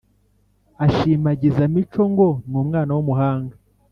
ashimagiza 0.85 1.61
mico 1.73 2.01
ngo 2.11 2.27
numwana 2.49 2.91
wumuhanga. 2.97 3.55